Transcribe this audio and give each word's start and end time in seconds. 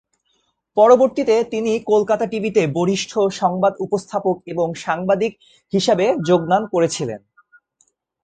পরবর্তীতে 0.77 1.35
তিনি 1.43 1.71
কলকাতা 1.85 2.25
টিভিতে 2.25 2.61
বরিষ্ঠ 2.73 3.11
সংবাদ 3.31 3.73
উপস্থাপক 3.79 4.37
এবং 4.47 4.67
সাংবাদিক 4.83 5.33
হিসাবে 5.73 6.05
যোগদান 6.27 6.63
করেছিলেন। 6.73 7.19